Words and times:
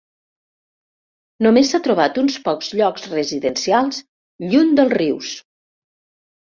Només 1.47 1.69
s'ha 1.73 1.81
trobat 1.89 2.17
uns 2.23 2.39
pocs 2.47 2.73
llocs 2.81 3.07
residencials 3.15 4.05
lluny 4.51 4.77
dels 4.83 5.01
rius. 5.01 5.33